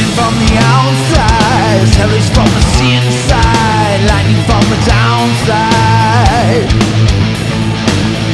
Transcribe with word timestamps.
Lightning 0.00 0.16
from 0.16 0.32
the 0.40 0.56
outside, 0.56 1.88
hellish 2.00 2.30
from 2.30 2.46
the 2.46 2.62
sea 2.72 2.96
inside, 2.96 4.00
lightning 4.08 4.40
from 4.48 4.64
the 4.72 4.80
downside. 4.88 6.64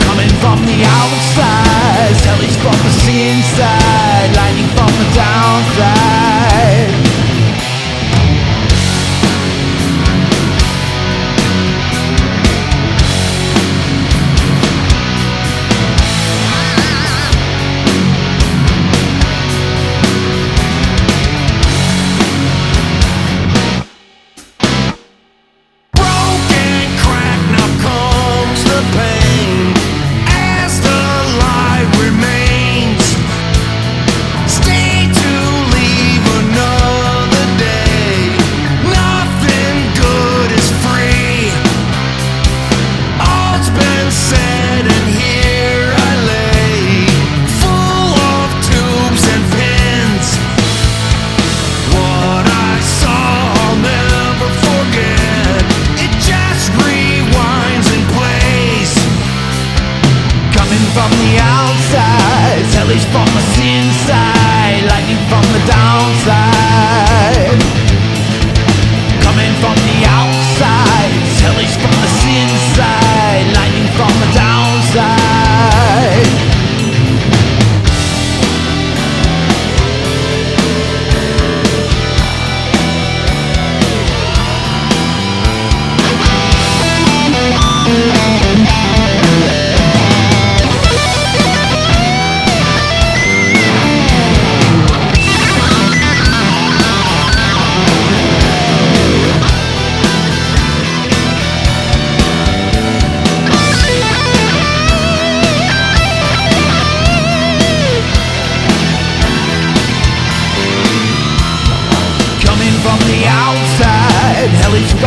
Coming 0.00 0.32
from 0.40 0.64
the 0.64 0.80
outside, 0.88 2.16
hellish 2.24 2.56
from 2.64 2.72
the 2.80 2.90
sea 3.04 3.28
inside, 3.28 4.32
lightning 4.36 4.68
from 4.72 4.88
the 4.88 5.04
downside. 5.14 5.89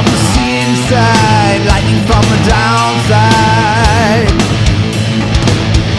from 0.00 0.12
the 0.12 0.22
seam 0.32 0.70
side, 0.88 1.60
lightning 1.68 2.00
from 2.08 2.24
the 2.32 2.40
downside. 2.48 4.28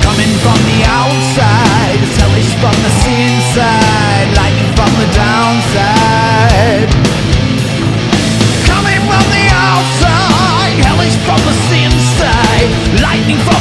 Coming 0.02 0.34
from 0.42 0.58
the 0.70 0.80
outside, 0.90 1.98
it's 2.02 2.18
hellish 2.18 2.52
from 2.58 2.74
the 2.82 2.94
inside, 3.14 4.28
lightning 4.42 4.72
from 4.74 4.92
the 4.98 5.08
downside. 5.14 6.90
Coming 8.66 9.02
from 9.06 9.26
the 9.38 9.46
outside, 9.54 10.76
hellish 10.82 11.18
from 11.22 11.42
the 11.46 11.56
inside, 11.86 12.70
lightning 13.06 13.38
from 13.46 13.61